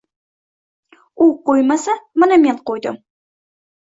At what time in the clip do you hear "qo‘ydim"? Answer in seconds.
2.71-2.97